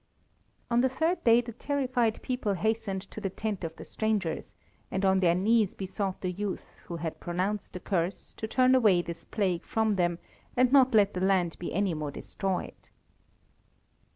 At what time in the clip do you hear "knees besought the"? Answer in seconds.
5.35-6.31